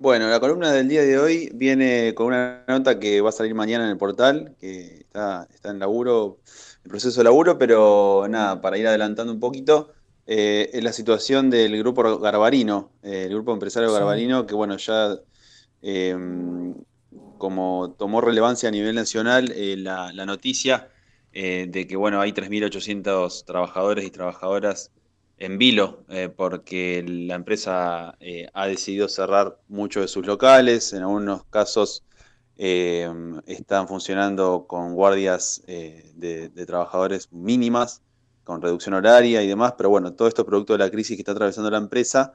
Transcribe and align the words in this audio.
Bueno, 0.00 0.30
la 0.30 0.40
columna 0.40 0.72
del 0.72 0.88
día 0.88 1.02
de 1.02 1.18
hoy 1.18 1.50
viene 1.52 2.14
con 2.14 2.28
una 2.28 2.64
nota 2.66 2.98
que 2.98 3.20
va 3.20 3.28
a 3.28 3.32
salir 3.32 3.54
mañana 3.54 3.84
en 3.84 3.90
el 3.90 3.98
portal, 3.98 4.56
que 4.58 5.00
está, 5.00 5.46
está 5.52 5.68
en 5.68 5.78
laburo, 5.78 6.38
en 6.82 6.90
proceso 6.90 7.20
de 7.20 7.24
laburo, 7.24 7.58
pero 7.58 8.26
nada, 8.26 8.62
para 8.62 8.78
ir 8.78 8.86
adelantando 8.86 9.30
un 9.30 9.40
poquito, 9.40 9.92
eh, 10.26 10.70
es 10.72 10.82
la 10.82 10.94
situación 10.94 11.50
del 11.50 11.76
grupo 11.78 12.18
Garbarino, 12.18 12.92
eh, 13.02 13.24
el 13.26 13.34
grupo 13.34 13.52
empresario 13.52 13.92
Garbarino, 13.92 14.46
que 14.46 14.54
bueno, 14.54 14.78
ya 14.78 15.18
eh, 15.82 16.16
como 17.36 17.94
tomó 17.98 18.22
relevancia 18.22 18.70
a 18.70 18.72
nivel 18.72 18.94
nacional 18.94 19.52
la, 19.84 20.14
la, 20.14 20.24
noticia 20.24 20.88
de 21.30 21.86
que 21.86 21.96
bueno, 21.96 22.22
hay 22.22 22.32
3.800 22.32 23.44
trabajadores 23.44 24.06
y 24.06 24.10
trabajadoras 24.10 24.92
en 25.40 25.56
vilo, 25.56 26.04
eh, 26.10 26.28
porque 26.28 27.02
la 27.06 27.34
empresa 27.34 28.14
eh, 28.20 28.48
ha 28.52 28.66
decidido 28.66 29.08
cerrar 29.08 29.58
muchos 29.68 30.02
de 30.02 30.08
sus 30.08 30.26
locales, 30.26 30.92
en 30.92 31.00
algunos 31.00 31.44
casos 31.44 32.04
eh, 32.58 33.10
están 33.46 33.88
funcionando 33.88 34.66
con 34.68 34.94
guardias 34.94 35.62
de, 35.66 36.52
trabajadores 36.66 37.32
mínimas, 37.32 38.02
con 38.44 38.60
reducción 38.60 38.94
horaria 38.94 39.42
y 39.42 39.48
demás, 39.48 39.74
pero 39.78 39.88
bueno, 39.88 40.12
todo 40.12 40.28
esto 40.28 40.42
es 40.42 40.46
producto 40.46 40.74
de 40.74 40.80
la 40.80 40.90
crisis 40.90 41.16
que 41.16 41.22
está 41.22 41.32
atravesando 41.32 41.70
la 41.70 41.78
empresa 41.78 42.34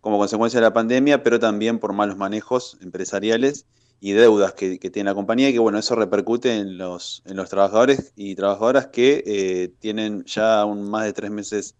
como 0.00 0.18
consecuencia 0.18 0.58
de 0.58 0.66
la 0.66 0.72
pandemia, 0.72 1.22
pero 1.22 1.38
también 1.38 1.78
por 1.78 1.92
malos 1.92 2.16
manejos 2.16 2.78
empresariales 2.80 3.66
y 4.00 4.12
deudas 4.12 4.54
que, 4.54 4.78
tiene 4.78 5.10
la 5.10 5.14
compañía 5.14 5.50
y 5.50 5.52
que 5.52 5.58
bueno, 5.60 5.78
eso 5.78 5.94
repercute 5.94 6.56
en 6.56 6.78
los, 6.78 7.22
en 7.26 7.36
los 7.36 7.48
trabajadores 7.48 8.12
y 8.16 8.34
trabajadoras 8.34 8.88
que 8.88 9.72
tienen 9.78 10.24
ya 10.24 10.62
aún 10.62 10.90
más 10.90 11.04
de 11.04 11.12
tres 11.12 11.30
meses 11.30 11.76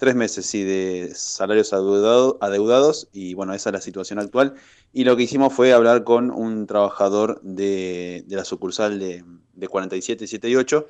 tres 0.00 0.14
meses 0.14 0.46
sí, 0.46 0.64
de 0.64 1.12
salarios 1.14 1.72
adeudados 1.74 3.08
y 3.12 3.34
bueno, 3.34 3.52
esa 3.52 3.68
es 3.68 3.74
la 3.74 3.80
situación 3.82 4.18
actual. 4.18 4.54
Y 4.92 5.04
lo 5.04 5.14
que 5.16 5.24
hicimos 5.24 5.52
fue 5.52 5.72
hablar 5.74 6.04
con 6.04 6.30
un 6.30 6.66
trabajador 6.66 7.40
de, 7.42 8.24
la 8.28 8.44
sucursal 8.44 8.98
de, 8.98 9.22
de 9.52 9.68
47, 9.68 10.26
7 10.26 10.48
y 10.48 10.56
8, 10.56 10.86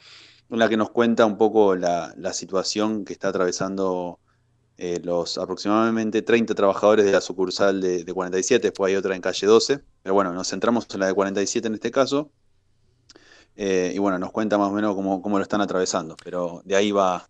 en 0.50 0.58
la 0.60 0.68
que 0.68 0.76
nos 0.76 0.90
cuenta 0.90 1.26
un 1.26 1.36
poco 1.36 1.74
la, 1.74 2.14
situación 2.32 3.04
que 3.04 3.12
está 3.12 3.28
atravesando 3.28 4.20
eh, 4.78 5.00
los 5.02 5.38
aproximadamente 5.38 6.22
30 6.22 6.54
trabajadores 6.54 7.04
de 7.04 7.12
la 7.12 7.20
sucursal 7.20 7.80
de, 7.80 8.04
47, 8.04 8.68
después 8.68 8.90
hay 8.90 8.96
otra 8.96 9.16
en 9.16 9.22
calle 9.22 9.46
12, 9.46 9.80
pero 10.02 10.14
bueno, 10.14 10.32
nos 10.32 10.48
centramos 10.48 10.86
en 10.94 11.00
la 11.00 11.06
de 11.08 11.14
47 11.14 11.66
en 11.66 11.74
este 11.74 11.90
caso. 11.90 12.30
Eh, 13.56 13.92
y 13.92 13.98
bueno, 13.98 14.18
nos 14.20 14.30
cuenta 14.30 14.56
más 14.56 14.70
o 14.70 14.72
menos 14.72 14.94
cómo 14.94 15.36
lo 15.36 15.42
están 15.42 15.60
atravesando, 15.60 16.16
pero 16.22 16.62
de 16.64 16.76
ahí 16.76 16.92
va, 16.92 17.28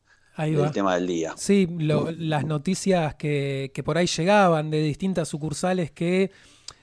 el 0.48 0.70
tema 0.72 0.94
del 0.94 1.06
día. 1.06 1.34
Sí, 1.36 1.68
las 1.78 2.44
noticias 2.44 3.14
que, 3.14 3.70
que, 3.74 3.82
por 3.82 3.98
ahí 3.98 4.06
llegaban 4.06 4.70
de 4.70 4.82
distintas 4.82 5.28
sucursales 5.28 5.90
que 5.90 6.30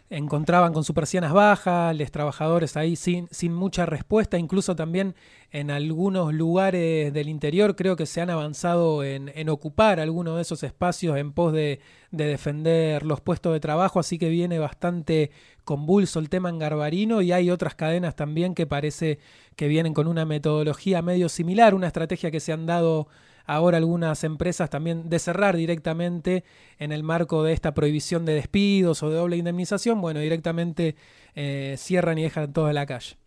encontraban 0.10 0.72
con 0.72 0.84
sus 0.86 0.96
persianas 0.96 1.34
bajas, 1.34 1.96
los 1.98 2.12
trabajadores 2.12 2.78
ahí 2.78 2.96
sin, 2.96 3.28
sin 3.30 3.54
mucha 3.54 3.86
respuesta, 3.86 4.38
incluso 4.38 4.76
también 4.76 5.16
en 5.52 5.70
algunos 5.70 6.34
lugares 6.34 7.14
del 7.14 7.28
interior 7.28 7.76
creo 7.76 7.98
que 7.98 8.06
se 8.06 8.22
han 8.22 8.30
avanzado 8.30 9.04
en, 9.04 9.32
en 9.36 9.50
ocupar 9.50 10.00
algunos 10.00 10.38
de 10.38 10.44
esos 10.44 10.64
espacios 10.64 11.18
en 11.18 11.34
pos 11.34 11.52
de, 11.52 11.82
de, 12.12 12.26
defender 12.26 13.04
los 13.04 13.20
puestos 13.20 13.52
de 13.52 13.60
trabajo, 13.60 14.00
así 14.00 14.18
que 14.18 14.30
viene 14.30 14.60
bastante 14.60 15.32
convulso 15.66 16.20
el 16.20 16.30
tema 16.30 16.50
en 16.50 16.60
Garbarino 16.60 17.22
y 17.22 17.34
hay 17.34 17.52
otras 17.52 17.76
cadenas 17.76 18.16
también 18.16 18.56
que 18.56 18.66
parece 18.66 19.20
que 19.58 19.68
vienen 19.68 19.94
con 19.94 20.08
una 20.08 20.24
metodología 20.24 21.02
medio 21.02 21.28
similar, 21.28 21.76
una 21.76 21.88
estrategia 21.88 22.32
que 22.32 22.40
se 22.40 22.54
han 22.54 22.66
dado 22.66 23.10
ahora 23.48 23.78
algunas 23.78 24.24
empresas 24.24 24.70
también 24.70 25.10
de 25.10 25.18
cerrar 25.18 25.56
directamente 25.56 26.44
en 26.78 26.92
el 26.92 27.02
marco 27.02 27.44
de 27.44 27.54
esta 27.54 27.74
prohibición 27.74 28.26
de 28.26 28.34
despidos 28.34 29.02
o 29.02 29.10
de 29.10 29.16
doble 29.16 29.38
indemnización, 29.38 30.00
bueno, 30.02 30.20
directamente 30.20 30.96
eh, 31.34 31.76
cierran 31.78 32.18
y 32.20 32.24
dejan 32.24 32.54
todo 32.54 32.68
en 32.70 32.76
la 32.76 32.86
calle. 32.86 33.18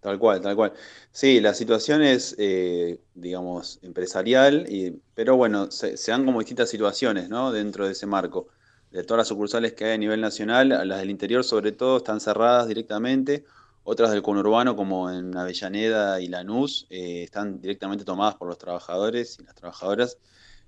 Tal 0.00 0.18
cual, 0.18 0.42
tal 0.42 0.54
cual. 0.54 0.74
Sí, 1.10 1.40
la 1.40 1.54
situación 1.54 2.02
es, 2.02 2.36
eh, 2.38 3.00
digamos, 3.14 3.78
empresarial, 3.82 4.66
y, 4.68 5.00
pero 5.14 5.36
bueno, 5.36 5.70
se, 5.70 5.96
se, 5.96 6.10
dan 6.10 6.26
como 6.26 6.40
distintas 6.40 6.68
situaciones, 6.68 7.30
¿no? 7.30 7.50
Dentro 7.50 7.86
de 7.86 7.92
ese 7.92 8.06
marco. 8.06 8.48
De 8.90 9.02
todas 9.02 9.20
las 9.20 9.28
sucursales 9.28 9.72
que 9.72 9.86
hay 9.86 9.92
a 9.92 9.98
nivel 9.98 10.20
nacional, 10.20 10.68
las 10.68 10.98
del 10.98 11.08
interior 11.08 11.42
sobre 11.42 11.72
todo 11.72 11.96
están 11.96 12.20
cerradas 12.20 12.68
directamente 12.68 13.44
otras 13.84 14.10
del 14.10 14.22
conurbano, 14.22 14.76
como 14.76 15.10
en 15.10 15.36
Avellaneda 15.36 16.20
y 16.20 16.28
Lanús, 16.28 16.86
eh, 16.90 17.22
están 17.22 17.60
directamente 17.60 18.04
tomadas 18.04 18.34
por 18.34 18.48
los 18.48 18.58
trabajadores 18.58 19.38
y 19.38 19.44
las 19.44 19.54
trabajadoras, 19.54 20.18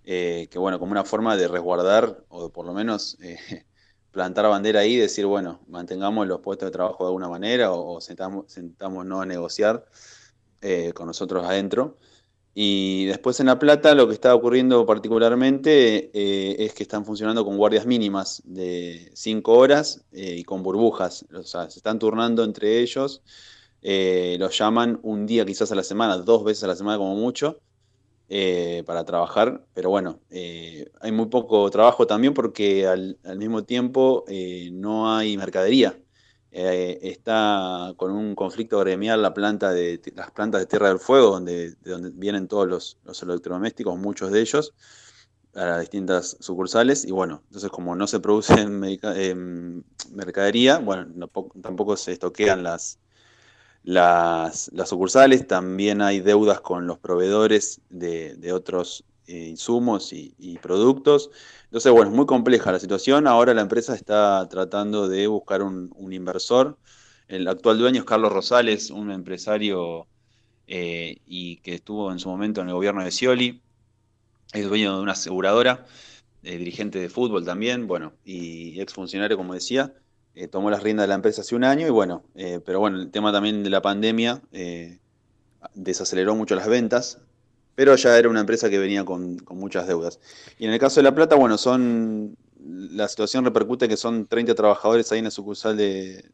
eh, 0.04 0.48
que 0.50 0.58
bueno, 0.58 0.78
como 0.78 0.92
una 0.92 1.04
forma 1.04 1.36
de 1.36 1.48
resguardar 1.48 2.24
o 2.28 2.50
por 2.50 2.66
lo 2.66 2.74
menos 2.74 3.16
eh, 3.22 3.38
plantar 4.12 4.46
bandera 4.48 4.80
ahí 4.80 4.94
y 4.94 4.98
decir, 4.98 5.24
bueno, 5.26 5.60
mantengamos 5.66 6.26
los 6.26 6.40
puestos 6.40 6.66
de 6.66 6.72
trabajo 6.72 7.04
de 7.04 7.08
alguna 7.08 7.28
manera 7.28 7.72
o, 7.72 8.00
sentamos, 8.00 8.52
sentamos 8.52 9.04
no 9.06 9.20
a 9.20 9.26
negociar 9.26 9.84
con 10.94 11.06
nosotros 11.06 11.44
adentro. 11.44 11.96
Y 12.58 13.04
después 13.04 13.38
en 13.38 13.48
La 13.48 13.58
Plata 13.58 13.94
lo 13.94 14.08
que 14.08 14.14
está 14.14 14.34
ocurriendo 14.34 14.86
particularmente 14.86 16.10
eh, 16.14 16.56
es 16.58 16.72
que 16.72 16.84
están 16.84 17.04
funcionando 17.04 17.44
con 17.44 17.58
guardias 17.58 17.84
mínimas 17.84 18.42
de 18.46 19.10
5 19.12 19.52
horas 19.52 20.06
eh, 20.12 20.36
y 20.38 20.42
con 20.42 20.62
burbujas. 20.62 21.26
O 21.34 21.42
sea, 21.42 21.68
se 21.68 21.80
están 21.80 21.98
turnando 21.98 22.44
entre 22.44 22.80
ellos. 22.80 23.22
Eh, 23.82 24.36
los 24.40 24.56
llaman 24.56 24.98
un 25.02 25.26
día 25.26 25.44
quizás 25.44 25.70
a 25.70 25.74
la 25.74 25.82
semana, 25.82 26.16
dos 26.16 26.44
veces 26.44 26.64
a 26.64 26.68
la 26.68 26.76
semana 26.76 26.96
como 26.96 27.14
mucho, 27.14 27.60
para 28.86 29.04
trabajar. 29.04 29.66
Pero 29.74 29.90
bueno, 29.90 30.20
hay 30.30 31.12
muy 31.12 31.26
poco 31.26 31.68
trabajo 31.68 32.06
también 32.06 32.32
porque 32.32 32.86
al 32.86 33.36
mismo 33.36 33.64
tiempo 33.64 34.24
no 34.72 35.14
hay 35.14 35.36
mercadería. 35.36 35.94
Eh, 36.58 37.10
está 37.10 37.92
con 37.98 38.12
un 38.12 38.34
conflicto 38.34 38.78
gremial 38.78 39.20
la 39.20 39.34
planta 39.34 39.72
de, 39.72 40.00
las 40.14 40.30
plantas 40.30 40.62
de 40.62 40.66
Tierra 40.66 40.88
del 40.88 40.98
Fuego, 40.98 41.32
donde, 41.32 41.72
de 41.72 41.90
donde 41.90 42.08
vienen 42.14 42.48
todos 42.48 42.96
los, 43.04 43.22
electrodomésticos, 43.22 43.98
muchos 43.98 44.32
de 44.32 44.40
ellos, 44.40 44.72
a 45.54 45.66
las 45.66 45.80
distintas 45.80 46.38
sucursales. 46.40 47.04
Y 47.04 47.10
bueno, 47.10 47.42
entonces 47.48 47.68
como 47.68 47.94
no 47.94 48.06
se 48.06 48.20
produce 48.20 48.66
mercadería, 48.66 50.78
bueno, 50.78 51.28
tampoco 51.60 51.94
se 51.98 52.12
estoquean 52.12 52.62
las, 52.62 53.00
las, 53.82 54.70
sucursales, 54.86 55.46
también 55.46 56.00
hay 56.00 56.20
deudas 56.20 56.62
con 56.62 56.86
los 56.86 56.98
proveedores 56.98 57.82
de, 57.90 58.50
otros 58.54 59.04
eh, 59.28 59.48
insumos 59.48 60.12
y, 60.12 60.58
productos. 60.62 61.30
Entonces, 61.64 61.90
bueno, 61.92 62.10
es 62.10 62.16
muy 62.16 62.26
compleja 62.26 62.70
la 62.70 62.78
situación. 62.78 63.26
Ahora 63.26 63.54
la 63.54 63.62
empresa 63.62 63.94
está 63.94 64.48
tratando 64.48 65.08
de 65.08 65.26
buscar 65.26 65.62
un, 65.62 65.90
inversor. 66.12 66.78
El 67.28 67.48
actual 67.48 67.78
dueño 67.78 68.00
es 68.00 68.04
Carlos 68.04 68.32
Rosales, 68.32 68.90
un 68.90 69.10
empresario 69.10 70.06
eh, 70.68 71.18
y 71.26 71.56
que 71.58 71.74
estuvo 71.74 72.12
en 72.12 72.20
su 72.20 72.28
momento 72.28 72.60
en 72.60 72.68
el 72.68 72.74
gobierno 72.74 73.02
de 73.02 73.10
Scioli. 73.10 73.62
Es 74.52 74.68
dueño 74.68 74.96
de 74.96 75.02
una 75.02 75.12
aseguradora, 75.12 75.86
eh, 76.44 76.56
dirigente 76.56 77.00
de 77.00 77.08
fútbol 77.08 77.44
también, 77.44 77.88
bueno, 77.88 78.12
y 78.24 78.80
exfuncionario, 78.80 79.36
como 79.36 79.54
decía. 79.54 79.94
Tomó 80.50 80.70
las 80.70 80.82
riendas 80.82 81.04
de 81.04 81.08
la 81.08 81.14
empresa 81.14 81.40
hace 81.40 81.56
un 81.56 81.64
año 81.64 81.86
y 81.86 81.90
bueno, 81.90 82.22
pero 82.66 82.78
bueno, 82.78 83.00
el 83.00 83.10
tema 83.10 83.32
también 83.32 83.62
de 83.62 83.70
la 83.70 83.80
pandemia 83.80 84.42
desaceleró 85.74 86.34
mucho 86.34 86.54
las 86.54 86.68
ventas, 86.68 87.22
pero 87.76 87.94
ya 87.94 88.18
era 88.18 88.28
una 88.28 88.40
empresa 88.40 88.68
que 88.68 88.78
venía 88.78 89.04
con, 89.04 89.36
muchas 89.50 89.86
deudas. 89.86 90.18
Y 90.58 90.64
en 90.64 90.72
el 90.72 90.80
caso 90.80 90.98
de 90.98 91.04
La 91.04 91.14
Plata, 91.14 91.36
bueno, 91.36 91.58
son 91.58 92.36
la 92.58 93.06
situación 93.06 93.44
repercute 93.44 93.86
que 93.86 93.98
son 93.98 94.26
30 94.26 94.54
trabajadores 94.54 95.12
ahí 95.12 95.18
en 95.18 95.26
la 95.26 95.30
sucursal 95.30 95.76
de, 95.76 96.24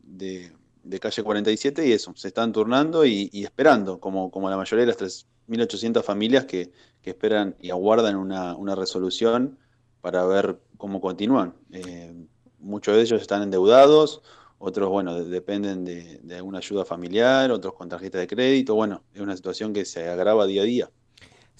calle 1.01 1.23
47 1.23 1.87
y 1.87 1.93
eso, 1.93 2.15
se 2.17 2.29
están 2.29 2.53
turnando 2.53 3.05
y, 3.05 3.29
esperando, 3.45 3.99
como, 3.99 4.31
como 4.31 4.49
la 4.49 4.57
mayoría 4.57 4.87
de 4.87 4.93
las 4.93 5.27
3.800 5.49 6.03
familias 6.05 6.45
que, 6.47 6.73
esperan 7.03 7.57
y 7.61 7.71
aguardan 7.71 8.15
una, 8.15 8.75
resolución 8.77 9.59
para 10.01 10.25
ver 10.25 10.61
cómo 10.77 11.01
continúan. 11.01 11.55
Eh, 11.73 12.15
muchos 12.61 12.95
de 12.95 13.03
ellos 13.03 13.21
están 13.21 13.43
endeudados, 13.43 14.23
otros, 14.59 14.89
bueno, 14.89 15.25
dependen 15.25 15.85
de, 15.85 16.21
de 16.23 16.37
alguna 16.37 16.59
ayuda 16.59 16.85
familiar, 16.85 17.51
otros 17.51 17.75
con 17.75 17.89
tarjeta 17.89 18.19
de 18.19 18.29
crédito, 18.29 18.77
bueno, 18.77 19.03
es 19.13 19.21
una 19.21 19.35
situación 19.35 19.73
que 19.73 19.85
se 19.85 20.09
agrava 20.09 20.47
día 20.47 20.63
a 20.63 20.65
día. 20.65 20.91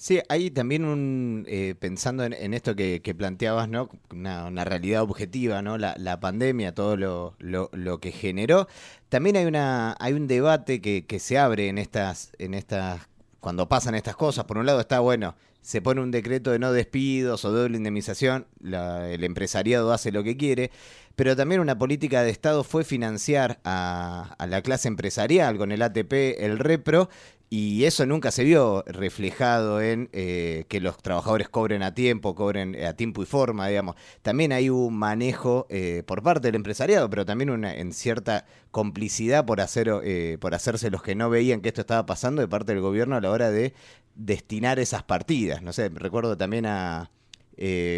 Sí, 0.03 0.19
hay 0.27 0.51
también 0.51 0.83
un, 0.83 1.45
eh, 1.47 1.75
pensando 1.79 2.25
en, 2.25 2.53
esto 2.53 2.75
que, 2.75 2.99
planteabas, 3.17 3.69
¿no? 3.69 3.87
Una, 4.11 4.65
realidad 4.65 5.01
objetiva, 5.01 5.61
¿no? 5.61 5.77
La, 5.77 6.19
pandemia, 6.19 6.73
todo 6.73 6.97
lo, 6.97 7.35
lo, 7.39 7.99
que 8.01 8.11
generó. 8.11 8.67
También 9.07 9.37
hay 9.37 9.45
una, 9.45 9.95
hay 10.01 10.11
un 10.11 10.27
debate 10.27 10.81
que, 10.81 11.05
que 11.05 11.19
se 11.19 11.37
abre 11.37 11.69
en 11.69 11.77
estas, 11.77 12.33
en 12.37 12.53
estas, 12.53 13.07
cuando 13.39 13.69
pasan 13.69 13.95
estas 13.95 14.17
cosas. 14.17 14.43
Por 14.43 14.57
un 14.57 14.65
lado 14.65 14.81
está, 14.81 14.99
bueno, 14.99 15.35
se 15.63 15.81
pone 15.81 16.01
un 16.01 16.11
decreto 16.11 16.51
de 16.51 16.59
no 16.59 16.71
despidos 16.71 17.43
o 17.45 17.51
doble 17.51 17.77
indemnización, 17.77 18.45
el 18.63 19.23
empresariado 19.23 19.91
hace 19.93 20.11
lo 20.11 20.23
que 20.23 20.37
quiere, 20.37 20.71
pero 21.15 21.35
también 21.35 21.61
una 21.61 21.77
política 21.77 22.21
de 22.21 22.31
Estado 22.31 22.63
fue 22.63 22.83
financiar 22.83 23.59
a, 23.63 24.35
la 24.47 24.61
clase 24.61 24.89
empresarial 24.89 25.57
con 25.57 25.71
el 25.71 25.81
ATP, 25.81 26.13
el 26.39 26.59
REPRO, 26.59 27.09
y 27.49 27.85
eso 27.85 28.07
nunca 28.07 28.31
se 28.31 28.43
vio 28.43 28.83
reflejado 28.87 29.79
en 29.79 30.09
eh, 30.11 30.65
que 30.69 30.81
los 30.81 30.97
trabajadores 30.97 31.49
cobren 31.49 31.83
a 31.83 31.93
tiempo, 31.93 32.33
cobren 32.33 32.75
a 32.83 32.93
tiempo 32.93 33.21
y 33.21 33.27
forma, 33.27 33.67
digamos. 33.67 33.95
También 34.23 34.51
hay 34.51 34.71
un 34.71 34.97
manejo 34.97 35.67
eh, 35.69 36.01
por 36.07 36.23
parte 36.23 36.47
del 36.47 36.55
empresariado, 36.55 37.11
pero 37.11 37.27
también 37.27 37.51
una 37.51 37.75
en 37.75 37.93
cierta 37.93 38.47
complicidad 38.71 39.45
por 39.45 39.61
hacer 39.61 39.87
eh, 40.03 40.39
por 40.41 40.55
hacerse 40.55 40.89
los 40.89 41.03
que 41.03 41.13
no 41.13 41.29
veían 41.29 41.61
que 41.61 41.67
esto 41.67 41.81
estaba 41.81 42.07
pasando 42.07 42.41
de 42.41 42.47
parte 42.47 42.73
del 42.73 42.81
gobierno 42.81 43.15
a 43.15 43.21
la 43.21 43.29
hora 43.29 43.51
de 43.51 43.75
destinar 44.15 44.79
esas 44.79 45.03
partidas. 45.03 45.61
No 45.61 45.73
sé, 45.73 45.89
recuerdo 45.89 46.37
también 46.37 46.65
a 46.65 47.09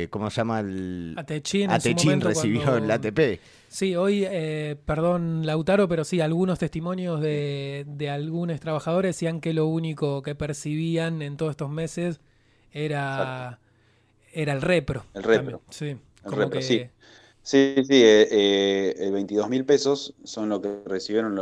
¿cómo 0.10 0.30
se 0.30 0.38
llama 0.38 0.60
el 0.60 1.16
Atechín? 1.18 1.70
Atechín 1.72 2.22
recibió 2.22 2.78
el 2.78 2.90
ATP. 2.92 3.40
Sí, 3.68 3.96
hoy, 3.96 4.26
eh, 4.26 4.78
perdón 4.86 5.46
Lautaro, 5.46 5.88
pero 5.88 6.04
sí, 6.04 6.22
algunos 6.22 6.60
testimonios 6.60 7.20
de, 7.20 7.86
de 7.88 8.10
algunos 8.10 8.60
trabajadores 8.60 9.16
decían 9.16 9.42
que 9.42 9.54
lo 9.54 9.68
único 9.68 10.22
que 10.22 10.36
percibían 10.36 11.22
en 11.22 11.36
todos 11.38 11.52
estos 11.52 11.70
meses 11.70 12.20
era, 12.72 13.60
era 14.34 14.54
el 14.54 14.62
repro. 14.62 15.06
El 15.14 15.24
repro. 15.24 15.62
Sí, 15.70 15.98
el 16.26 16.32
repro, 16.32 16.62
sí. 16.62 16.88
Sí, 17.42 17.76
sí, 17.86 18.02
eh, 18.04 18.96
eh, 18.98 19.10
22 19.12 19.50
mil 19.50 19.66
pesos 19.66 20.16
son 20.24 20.50
lo 20.50 20.62
que 20.62 20.80
recibieron 20.86 21.36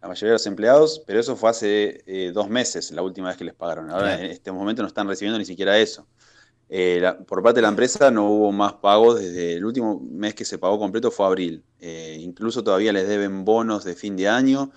la 0.00 0.08
mayoría 0.08 0.30
de 0.30 0.34
los 0.34 0.46
empleados, 0.46 1.02
pero 1.06 1.20
eso 1.20 1.36
fue 1.36 1.50
hace 1.50 2.02
eh, 2.06 2.32
dos 2.32 2.48
meses, 2.48 2.90
la 2.90 3.02
última 3.02 3.28
vez 3.28 3.36
que 3.36 3.44
les 3.44 3.54
pagaron. 3.54 3.90
Ahora 3.90 4.18
en 4.18 4.30
este 4.30 4.50
momento 4.50 4.82
no 4.82 4.88
están 4.88 5.06
recibiendo 5.06 5.38
ni 5.38 5.44
siquiera 5.44 5.78
eso. 5.78 6.06
Eh, 6.70 7.02
por 7.26 7.42
parte 7.42 7.58
de 7.58 7.62
la 7.62 7.68
empresa 7.68 8.10
no 8.10 8.30
hubo 8.30 8.52
más 8.52 8.74
pagos 8.74 9.20
desde 9.20 9.54
el 9.54 9.64
último 9.64 10.00
mes 10.00 10.34
que 10.34 10.44
se 10.44 10.56
pagó 10.56 10.78
completo 10.78 11.10
fue 11.10 11.26
abril. 11.26 11.64
Eh, 11.80 12.16
incluso 12.20 12.64
todavía 12.64 12.92
les 12.92 13.08
deben 13.08 13.44
bonos 13.44 13.84
de 13.84 13.94
fin 13.94 14.16
de 14.16 14.28
año, 14.28 14.70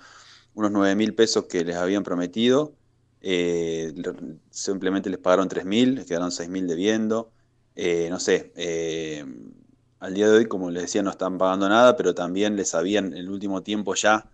unos 0.54 0.70
9 0.72 0.94
mil 0.94 1.14
pesos 1.14 1.44
que 1.44 1.64
les 1.64 1.76
habían 1.76 2.02
prometido. 2.02 2.74
Simplemente 4.50 5.08
les 5.08 5.18
pagaron 5.18 5.48
3 5.48 5.64
mil, 5.64 5.94
les 5.94 6.04
quedaron 6.04 6.30
6 6.30 6.50
mil 6.50 6.66
debiendo. 6.66 7.30
no 8.10 8.20
sé, 8.20 8.52
al 10.00 10.12
día 10.12 10.28
de 10.28 10.36
hoy, 10.36 10.46
como 10.46 10.70
les 10.70 10.82
decía, 10.82 11.02
no 11.02 11.10
están 11.10 11.38
pagando 11.38 11.66
nada, 11.66 11.96
pero 11.96 12.14
también 12.14 12.56
les 12.56 12.74
habían 12.74 13.14
el 13.14 13.30
último 13.30 13.62
tiempo 13.62 13.94
ya, 13.94 14.28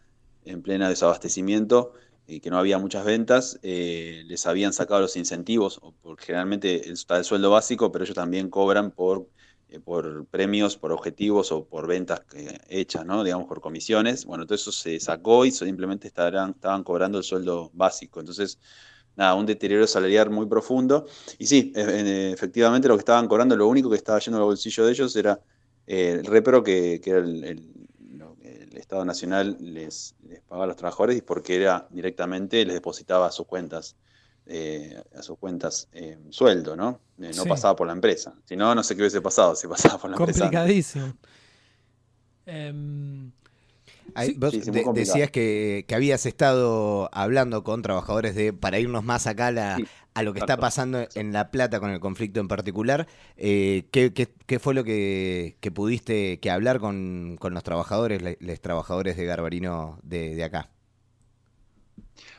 en 0.45 0.63
plena 0.63 0.89
desabastecimiento, 0.89 1.93
que 2.39 2.51
no 2.51 2.59
había 2.59 2.79
muchas 2.79 3.05
ventas, 3.05 3.59
eh, 3.63 4.23
les 4.27 4.47
habían 4.47 4.73
sacado 4.73 5.01
los 5.01 5.17
incentivos, 5.17 5.81
porque 6.03 6.27
generalmente 6.27 6.91
está 6.91 7.19
el 7.19 7.25
sueldo 7.25 7.51
básico, 7.51 7.91
pero 7.91 8.05
ellos 8.05 8.15
también 8.15 8.49
cobran 8.51 8.93
por, 8.93 9.29
eh, 9.69 9.81
por 9.81 10.27
premios, 10.27 10.77
por 10.77 10.93
objetivos 10.93 11.51
o 11.51 11.65
por 11.65 11.89
ventas 11.89 12.23
hechas, 12.69 13.05
¿no? 13.05 13.25
digamos, 13.25 13.49
por 13.49 13.61
comisiones. 13.61 14.27
Bueno, 14.27 14.45
todo 14.45 14.55
eso 14.55 14.71
se 14.71 15.01
sacó 15.01 15.45
y 15.45 15.51
simplemente 15.51 16.07
estaban 16.07 16.55
cobrando 16.85 17.19
el 17.19 17.25
sueldo 17.25 17.71
básico. 17.75 18.21
Entonces, 18.21 18.61
nada, 19.17 19.35
un 19.35 19.47
deterioro 19.47 19.87
salarial 19.89 20.31
muy 20.31 20.47
profundo. 20.47 21.07
Y 21.39 21.47
sí, 21.47 21.73
e, 21.75 22.31
efectivamente 22.33 22.87
lo 22.87 22.95
que 22.95 23.01
estaban 23.01 23.27
cobrando, 23.27 23.57
lo 23.57 23.67
único 23.67 23.91
que 23.91 23.97
estaba 23.97 24.21
yendo 24.21 24.39
al 24.39 24.45
bolsillo 24.45 24.87
de 24.87 24.93
ellos 24.93 25.17
era 25.17 25.41
eh, 25.87 26.13
el 26.21 26.27
repro, 26.27 26.63
que, 26.63 27.01
que 27.03 27.11
era 27.11 27.19
el 27.21 27.80
Estado 28.73 29.05
Nacional 29.05 29.57
les, 29.61 30.15
pagaba 30.49 30.65
a 30.65 30.67
los 30.69 30.77
trabajadores 30.77 31.17
y 31.17 31.23
porque 31.23 31.57
era 31.57 31.87
directamente 31.91 32.65
les 32.65 32.75
depositaba 32.75 33.27
a 33.27 33.33
sus 33.33 33.47
cuentas, 33.47 33.97
eh, 34.47 35.03
a 35.17 35.23
sus 35.23 35.39
cuentas 35.39 35.89
eh, 35.93 36.19
sueldo, 36.31 36.77
¿no? 36.77 37.01
Eh, 37.21 37.33
no 37.37 37.45
pasaba 37.45 37.77
por 37.77 37.87
la 37.87 37.93
empresa. 37.93 38.35
Si 38.45 38.57
no, 38.57 38.75
no 38.75 38.83
sé 38.83 38.95
qué 38.95 39.03
hubiese 39.03 39.21
pasado 39.21 39.55
si 39.55 39.67
pasaba 39.67 39.99
por 39.99 40.11
la 40.11 40.17
empresa. 40.17 40.41
Complicadísimo. 40.41 41.15
Vos 44.37 44.95
decías 44.95 45.31
que, 45.31 45.85
habías 45.95 46.27
estado 46.27 47.09
hablando 47.13 47.65
con 47.65 47.83
trabajadores 47.83 48.35
de, 48.35 48.53
para 48.53 48.79
irnos 48.79 49.05
más 49.05 49.27
acá 49.27 49.49
a, 49.49 49.53
la, 49.53 49.79
a 50.15 50.23
lo 50.23 50.33
que 50.33 50.41
está 50.41 50.57
pasando 50.57 51.07
en 51.15 51.33
La 51.33 51.51
Plata 51.51 51.81
con 51.81 51.91
el 51.91 52.01
conflicto 52.01 52.41
en 52.41 52.49
particular. 52.49 53.07
Eh, 53.37 53.85
¿qué, 53.91 54.59
fue 54.59 54.75
lo 54.75 54.85
que, 54.85 55.57
pudiste 55.75 56.41
que 56.41 56.51
hablar 56.51 56.81
con, 56.81 57.39
los 57.41 57.63
trabajadores, 57.63 58.37
los 58.41 58.61
trabajadores 58.61 59.17
de 59.17 59.25
Garbarino 59.25 59.99
de, 60.03 60.43
acá? 60.43 60.71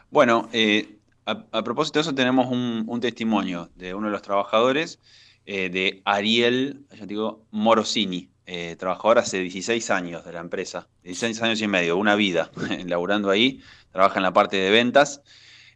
Bueno, 0.10 0.50
eh, 0.52 0.98
a, 1.26 1.64
propósito 1.64 2.00
de 2.00 2.02
eso 2.02 2.16
tenemos 2.16 2.48
un, 2.50 3.00
testimonio 3.00 3.70
de 3.76 3.94
uno 3.94 4.08
de 4.08 4.12
los 4.12 4.22
trabajadores, 4.22 5.00
eh, 5.46 5.70
de 5.70 6.02
Ariel, 6.06 6.86
yo 6.98 7.06
digo, 7.06 7.46
Morosini 7.52 8.31
eh, 8.46 8.76
trabajador 8.78 9.20
hace 9.20 9.40
16 9.40 9.90
años 9.92 10.26
de 10.26 10.34
la 10.34 10.40
empresa, 10.40 10.88
16 11.04 11.42
años 11.42 11.62
y 11.62 11.68
medio, 11.68 11.98
una 11.98 12.16
vida 12.16 12.52
laburando 12.86 13.30
ahí, 13.30 13.62
trabaja 13.92 14.18
en 14.18 14.24
la 14.24 14.34
parte 14.34 14.58
de 14.58 14.70
ventas. 14.70 15.22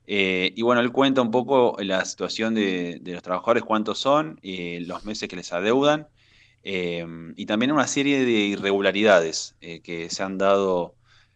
Eh, 0.08 0.54
y 0.56 0.62
bueno, 0.62 0.82
él 0.82 0.92
cuenta 0.92 1.22
un 1.22 1.32
poco 1.32 1.78
la 1.80 2.06
situación 2.06 2.54
de, 2.54 3.02
los 3.04 3.24
trabajadores, 3.24 3.64
cuántos 3.64 4.00
son, 4.00 4.40
eh, 4.44 4.80
los 4.86 5.04
meses 5.06 5.30
que 5.30 5.36
les 5.36 5.52
adeudan, 5.54 6.08
y 6.64 7.46
también 7.46 7.72
una 7.72 7.86
serie 7.86 8.26
de 8.26 8.32
irregularidades 8.32 9.56
que 9.62 10.10
se 10.10 10.24
han 10.24 10.40
dado 10.40 10.96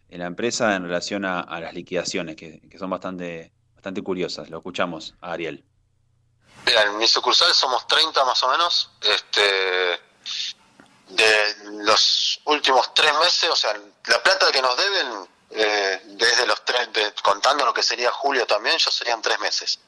en 0.09 0.19
la 0.19 0.25
empresa 0.25 0.75
en 0.75 0.83
relación 0.83 1.23
a, 1.23 1.59
las 1.59 1.73
liquidaciones, 1.75 2.35
que, 2.35 2.61
son 2.79 2.89
bastante, 2.89 3.51
bastante 3.75 4.01
curiosas. 4.01 4.49
Lo 4.49 4.57
escuchamos 4.57 5.13
a 5.21 5.33
Ariel. 5.33 5.63
Mira, 6.65 6.83
en 6.83 6.97
mi 6.97 7.07
sucursal 7.07 7.53
somos 7.53 7.87
30 7.87 8.25
más 8.25 8.41
o 8.41 8.49
menos. 8.49 8.91
Este, 9.01 9.41
de 11.09 11.55
los 11.83 12.39
últimos 12.45 12.93
tres 12.93 13.13
meses, 13.19 13.49
o 13.49 13.55
sea, 13.55 13.75
la 14.05 14.23
plata 14.23 14.51
que 14.51 14.61
nos 14.61 14.77
deben 14.77 15.29
eh, 15.51 16.01
desde 16.05 16.45
los 16.45 16.63
tres, 16.63 16.89
contando 17.23 17.65
lo 17.65 17.73
que 17.73 17.83
sería 17.83 18.11
julio 18.11 18.45
también, 18.45 18.77
ya 18.77 18.91
serían 18.91 19.21
tres 19.21 19.39
meses. 19.39 19.79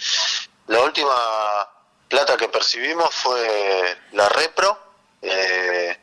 La 0.68 0.82
última 0.82 1.70
plata 2.08 2.36
que 2.38 2.50
percibimos 2.50 3.14
fue 3.14 3.98
la 4.14 4.28
repro, 4.30 4.78
eh, 5.22 6.00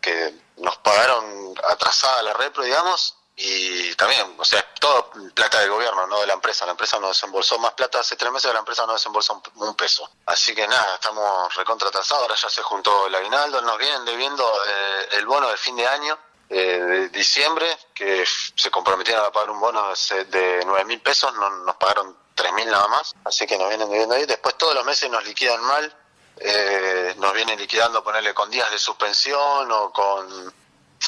que 0.00 0.34
nos 0.56 0.76
pagaron 0.78 1.54
atrasada 1.64 2.22
la 2.22 2.32
repro, 2.32 2.62
digamos, 2.64 3.16
y 3.36 3.94
también, 3.96 4.34
o 4.38 4.44
sea, 4.44 4.64
todo 4.78 5.10
plata 5.34 5.60
del 5.60 5.70
gobierno, 5.70 6.06
no 6.06 6.20
de 6.20 6.26
la 6.26 6.34
empresa. 6.34 6.64
La 6.66 6.72
empresa 6.72 6.98
no 7.00 7.08
desembolsó 7.08 7.58
más 7.58 7.74
plata 7.74 7.98
hace 7.98 8.16
tres 8.16 8.30
meses, 8.30 8.52
la 8.52 8.60
empresa 8.60 8.86
no 8.86 8.92
desembolsó 8.92 9.42
un, 9.56 9.74
peso. 9.74 10.08
Así 10.26 10.54
que 10.54 10.66
nada, 10.68 10.94
estamos 10.94 11.54
recontratados. 11.56 12.12
Ahora 12.12 12.36
ya 12.36 12.48
se 12.48 12.62
juntó 12.62 13.08
el 13.08 13.14
aguinaldo, 13.14 13.60
nos 13.62 13.76
vienen 13.78 14.04
debiendo 14.04 14.48
eh, 14.66 15.08
el 15.12 15.26
bono 15.26 15.48
de 15.48 15.56
fin 15.56 15.76
de 15.76 15.86
año. 15.86 16.18
Eh, 16.50 16.78
de 16.78 17.08
diciembre, 17.08 17.66
que 17.94 18.24
se 18.26 18.70
comprometieron 18.70 19.24
a 19.24 19.32
pagar 19.32 19.50
un 19.50 19.58
bono 19.58 19.92
de 20.28 20.62
nueve 20.66 20.84
mil 20.84 21.00
pesos, 21.00 21.32
no, 21.34 21.48
nos 21.50 21.74
pagaron 21.76 22.16
tres 22.34 22.52
mil 22.52 22.70
nada 22.70 22.86
más, 22.86 23.14
así 23.24 23.46
que 23.46 23.56
nos 23.56 23.68
vienen 23.68 23.88
debiendo 23.88 24.14
ahí. 24.14 24.26
Después 24.26 24.56
todos 24.58 24.74
los 24.74 24.84
meses 24.84 25.10
nos 25.10 25.24
liquidan 25.24 25.60
mal, 25.62 25.96
eh, 26.36 27.14
nos 27.16 27.32
vienen 27.32 27.58
liquidando, 27.58 28.04
ponerle 28.04 28.34
con 28.34 28.50
días 28.50 28.70
de 28.70 28.78
suspensión 28.78 29.72
o 29.72 29.90
con 29.90 30.54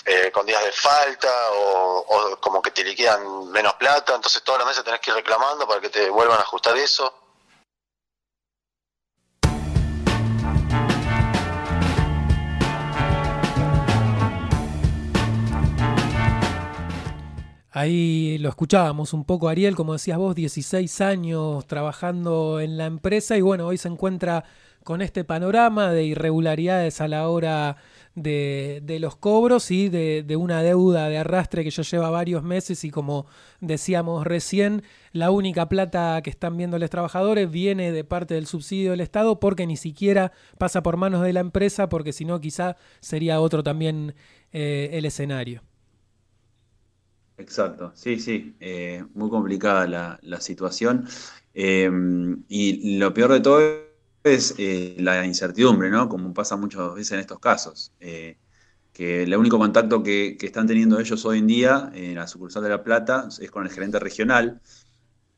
eh, 0.05 0.31
con 0.33 0.45
días 0.47 0.63
de 0.65 0.73
falta 0.73 1.29
o, 1.53 2.37
como 2.41 2.61
que 2.61 2.71
te 2.71 2.85
liquidan 2.85 3.51
menos 3.51 3.75
plata, 3.75 4.15
entonces 4.15 4.43
todos 4.43 4.59
los 4.59 4.69
meses 4.69 4.85
tenés 4.85 5.01
que 5.01 5.11
ir 5.11 5.17
reclamando 5.17 5.67
para 5.67 5.81
que 5.81 5.89
te 5.89 6.11
vuelvan 6.11 6.39
a 6.39 6.43
ajustar 6.43 6.77
eso. 6.77 7.13
Ahí 17.71 18.39
lo 18.39 18.49
escuchábamos 18.49 19.13
un 19.13 19.27
poco, 19.27 19.51
Ariel, 19.51 19.77
como 19.77 19.93
decías 19.93 20.17
vos, 20.17 20.35
16 20.35 21.01
años 21.03 21.67
trabajando 21.67 22.59
en 22.59 22.79
la 22.79 22.87
empresa 22.87 23.37
y 23.37 23.43
bueno, 23.43 23.67
hoy 23.67 23.77
se 23.77 23.89
encuentra 23.89 24.45
con 24.83 25.03
este 25.03 25.25
panorama 25.25 25.91
de 25.91 26.05
irregularidades 26.05 27.03
a 27.03 27.09
la 27.09 27.29
hora 27.29 27.77
de, 28.17 28.99
los 28.99 29.15
cobros 29.17 29.71
y 29.71 29.89
de, 29.89 30.37
una 30.37 30.63
deuda 30.63 31.09
de 31.09 31.19
arrastre 31.19 31.63
que 31.63 31.71
ya 31.71 31.83
lleva 31.83 32.11
varios 32.11 32.43
meses 32.43 32.83
y 32.83 32.91
como 32.91 33.27
decíamos 33.61 34.27
recién, 34.27 34.83
la 35.13 35.31
única 35.31 35.69
plata 35.69 36.21
que 36.23 36.31
están 36.31 36.57
viendo 36.57 36.79
los 36.79 36.91
trabajadores 36.91 37.51
viene 37.51 37.93
de 37.93 38.05
parte 38.05 38.35
del 38.35 38.47
subsidio 38.47 38.91
del 38.91 39.03
Estado 39.03 39.39
porque 39.39 39.67
ni 39.67 39.77
siquiera 39.77 40.33
pasa 40.59 40.83
por 40.83 40.97
manos 40.97 41.23
de 41.23 41.33
la 41.33 41.41
empresa 41.41 41.89
porque 41.89 42.13
si 42.13 42.25
no 42.25 42.41
quizá 42.41 42.77
sería 43.01 43.41
otro 43.41 43.63
también 43.63 44.15
eh, 44.53 44.91
el 44.93 45.05
escenario. 45.05 45.63
Exacto, 47.39 47.93
sí, 47.95 48.19
sí, 48.19 48.57
eh, 48.61 49.05
muy 49.15 49.29
complicada 49.29 50.19
la, 50.23 50.41
situación. 50.41 51.07
Eh, 51.53 51.91
y 52.49 52.99
lo 52.99 53.13
peor 53.13 53.33
de 53.33 53.41
todo 53.41 53.86
es 54.27 54.55
eh, 54.59 54.97
la 54.99 55.25
incertidumbre, 55.25 55.91
¿no? 55.91 56.09
Como 56.09 56.35
pasa 56.35 56.57
muchas 56.57 56.95
veces 56.95 57.13
en 57.13 57.21
estos 57.21 57.39
casos. 57.39 57.93
Eh, 58.01 58.37
que 58.93 59.25
el 59.25 59.37
único 59.37 59.59
contacto 59.59 60.03
que, 60.03 60.37
están 60.41 60.67
teniendo 60.67 60.99
ellos 60.99 61.25
hoy 61.27 61.39
en 61.39 61.47
día 61.47 61.91
en 61.95 62.15
la 62.17 62.27
sucursal 62.27 62.63
de 62.63 62.71
La 62.71 62.83
Plata 62.83 63.29
es 63.41 63.51
con 63.51 63.65
el 63.65 63.71
gerente 63.71 63.99
regional, 63.99 64.61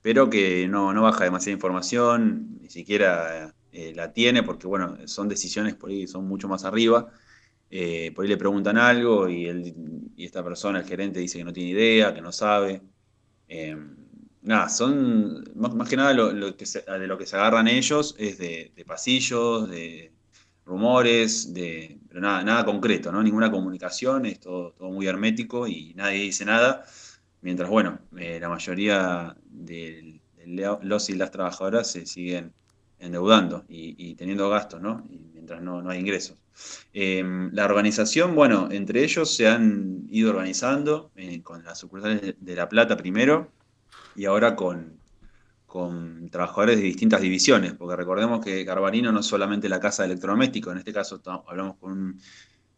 pero 0.02 0.30
que 0.30 0.68
no, 0.68 0.92
no 0.94 1.02
baja 1.02 1.24
demasiada 1.24 1.54
información, 1.54 2.58
ni 2.62 2.70
siquiera 2.70 3.54
eh, 3.72 3.92
la 3.94 4.12
tiene, 4.12 4.42
porque 4.42 4.66
bueno, 4.66 4.96
son 5.06 5.28
decisiones 5.28 5.74
por 5.74 5.90
ahí, 5.90 6.06
son 6.06 6.26
mucho 6.26 6.48
más 6.48 6.64
arriba. 6.64 7.10
Por 7.70 8.24
ahí 8.24 8.28
le 8.28 8.36
preguntan 8.38 8.78
algo 8.78 9.28
y, 9.28 9.48
y, 10.16 10.24
esta 10.24 10.42
persona, 10.42 10.80
el 10.80 10.86
gerente, 10.86 11.20
dice 11.20 11.38
que 11.38 11.44
no 11.44 11.52
tiene 11.52 11.70
idea, 11.70 12.14
que 12.14 12.22
no 12.22 12.32
sabe. 12.32 12.82
Eh, 14.48 14.54
nada, 14.54 14.68
son 14.70 15.44
más, 15.56 15.88
que 15.88 15.96
nada 15.96 16.14
lo, 16.14 16.56
que 16.56 16.64
de 16.64 17.06
lo 17.06 17.18
que 17.18 17.26
se 17.26 17.36
agarran 17.36 17.68
ellos 17.68 18.14
es 18.18 18.38
de, 18.38 18.72
pasillos, 18.86 19.68
de 19.68 20.12
rumores, 20.64 21.52
de, 21.52 21.98
pero 22.08 22.20
nada, 22.20 22.42
nada 22.44 22.64
concreto, 22.64 23.12
¿no? 23.12 23.22
Ninguna 23.22 23.50
comunicación, 23.50 24.24
es 24.26 24.40
todo, 24.40 24.72
todo 24.72 24.90
muy 24.90 25.06
hermético 25.06 25.66
y 25.66 25.92
nadie 25.94 26.20
dice 26.20 26.44
nada. 26.44 26.84
Mientras, 27.42 27.68
bueno, 27.68 28.00
la 28.12 28.48
mayoría 28.48 29.36
de, 29.44 30.20
los 30.82 31.10
y 31.10 31.14
las 31.14 31.30
trabajadoras 31.30 31.90
se 31.90 32.06
siguen 32.06 32.52
endeudando 32.98 33.64
y, 33.68 34.14
teniendo 34.14 34.48
gastos, 34.48 34.80
¿no? 34.80 35.04
Y 35.10 35.18
mientras 35.34 35.62
no, 35.62 35.82
no 35.82 35.90
hay 35.90 36.00
ingresos. 36.00 36.36
Em, 36.92 37.52
la 37.52 37.64
organización, 37.66 38.34
bueno, 38.34 38.68
entre 38.72 39.04
ellos 39.04 39.34
se 39.36 39.46
han 39.46 40.06
ido 40.10 40.30
organizando 40.30 41.12
eh, 41.16 41.42
con 41.42 41.62
las 41.64 41.78
sucursales 41.78 42.34
de, 42.40 42.56
La 42.56 42.68
Plata 42.68 42.96
primero 42.96 43.52
y 44.18 44.24
ahora 44.24 44.56
con, 44.56 44.98
con 45.64 46.28
trabajadores 46.28 46.76
de 46.76 46.82
distintas 46.82 47.20
divisiones, 47.20 47.72
porque 47.74 47.94
recordemos 47.94 48.44
que 48.44 48.64
Garbarino 48.64 49.12
no 49.12 49.20
es 49.20 49.26
solamente 49.26 49.68
la 49.68 49.78
casa 49.78 50.02
de 50.02 50.08
electrodomésticos, 50.08 50.72
en 50.72 50.78
este 50.78 50.92
caso 50.92 51.22
hablamos 51.46 51.76
con 51.76 51.92
un 51.92 52.20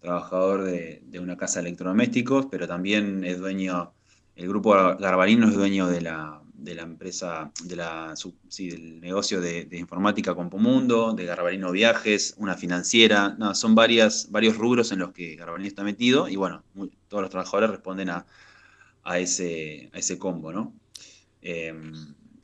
trabajador 0.01 0.65
de, 0.65 1.03
de 1.07 1.19
una 1.19 1.39
casa 1.39 1.61
de 1.61 1.69
electrodomésticos, 1.69 2.47
pero 2.51 2.69
también 2.69 3.25
es 3.25 3.39
dueño, 3.39 3.95
el 4.37 4.49
grupo 4.49 4.73
Garbarino 4.99 5.49
es 5.49 5.55
dueño 5.55 5.87
de 5.87 6.03
la 6.03 6.43
de 6.53 6.75
la 6.75 6.83
empresa, 6.83 7.51
de 7.65 7.75
la, 7.75 8.15
del 8.59 9.01
negocio 9.01 9.41
de, 9.41 9.67
informática 9.73 10.35
Compumundo, 10.35 11.15
de 11.15 11.25
Garbarino 11.25 11.73
Viajes, 11.73 12.35
una 12.37 12.55
financiera, 12.55 13.35
son 13.55 13.75
varias, 13.75 14.31
varios 14.31 14.59
rubros 14.59 14.93
en 14.93 14.99
los 14.99 15.13
que 15.13 15.37
Garbarino 15.37 15.67
está 15.67 15.85
metido 15.85 16.29
y 16.29 16.37
bueno, 16.37 16.63
todos 17.09 17.23
los 17.23 17.31
trabajadores 17.31 17.71
responden 17.71 18.11
a, 18.11 18.27
a, 19.05 19.19
ese, 19.19 19.89
a 19.95 19.99
ese 19.99 20.19
combo, 20.19 20.53
¿no? 20.53 20.75
Em, 21.43 21.93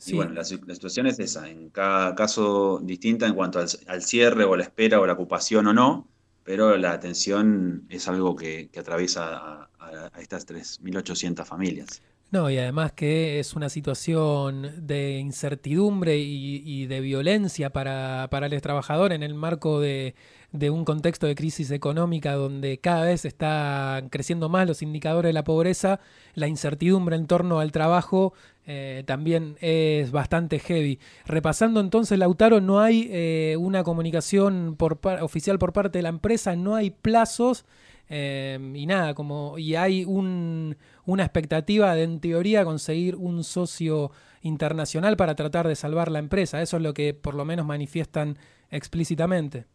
y 0.07 0.15
bueno, 0.15 0.33
la, 0.35 0.45
situación 0.45 1.07
es 1.07 1.19
esa, 1.19 1.49
en 1.49 1.71
cada 1.71 2.15
caso 2.15 2.81
distinta 2.83 3.27
en 3.27 3.35
cuanto 3.35 3.59
al, 3.59 4.03
cierre 4.03 4.45
o 4.45 4.57
la 4.57 4.63
espera 4.63 5.01
o 5.01 5.07
la 5.07 5.15
ocupación 5.15 5.67
o 5.67 5.73
no, 5.73 6.09
pero 6.45 6.77
la 6.77 6.93
atención 6.93 7.87
es 7.89 8.07
algo 8.09 8.37
que, 8.37 8.71
atraviesa 8.79 9.37
a, 9.37 9.71
a 10.13 10.21
estas 10.21 10.47
3.800 10.47 11.45
familias. 11.45 12.03
No, 12.33 12.51
y 12.51 12.59
además 12.59 12.91
que 12.93 13.39
es 13.39 13.55
una 13.55 13.69
situación 13.69 14.73
de 14.85 15.19
incertidumbre 15.19 16.19
y, 16.19 16.87
de 16.87 17.01
violencia 17.01 17.71
para, 17.71 18.27
para 18.31 18.47
el 18.47 18.61
trabajador 18.61 19.13
en 19.13 19.23
el 19.23 19.35
marco 19.35 19.81
de, 19.81 20.15
un 20.53 20.85
contexto 20.85 21.29
de 21.29 21.37
crisis 21.37 21.71
económica 21.71 22.35
donde 22.35 22.79
cada 22.79 23.05
vez 23.05 23.25
están 23.25 24.09
creciendo 24.09 24.49
más 24.49 24.67
los 24.67 24.83
indicadores 24.83 25.29
de 25.29 25.35
la 25.35 25.45
pobreza, 25.45 26.01
la 26.35 26.49
incertidumbre 26.49 27.15
en 27.15 27.29
torno 27.29 27.61
al 27.61 27.71
trabajo 27.71 28.35
eh, 28.67 29.05
también 29.07 29.57
es 29.61 30.11
bastante 30.11 30.59
heavy. 30.59 30.99
Repasando 31.27 31.79
entonces, 31.79 32.19
Lautaro, 32.19 32.61
no 32.61 32.81
hay 32.81 33.09
eh, 33.13 33.57
una 33.57 33.85
comunicación 33.85 34.75
por, 34.77 34.99
oficial 35.21 35.61
por 35.61 35.73
parte 35.73 36.01
de 36.01 36.03
la 36.03 36.09
empresa, 36.09 36.57
no 36.57 36.75
hay 36.75 36.91
plazos 36.91 37.67
eh, 38.09 38.59
y 38.75 38.87
nada, 38.87 39.15
como 39.15 39.59
y 39.59 39.75
hay 39.75 40.05
un 40.05 40.77
una 41.07 41.25
expectativa 41.25 41.95
de, 41.95 42.03
en 42.03 42.21
teoría, 42.21 42.65
conseguir 42.65 43.17
un 43.17 43.45
socio 43.45 44.11
internacional 44.43 45.17
para 45.17 45.35
tratar 45.35 45.69
de 45.69 45.77
salvar 45.77 46.11
la 46.11 46.19
empresa. 46.19 46.61
Eso 46.63 46.77
es 46.77 46.83
lo 46.83 46.95
que 46.95 47.15
por 47.15 47.35
lo 47.35 47.45
menos 47.45 47.67
manifiestan 47.67 48.39
explícitamente. 48.71 49.67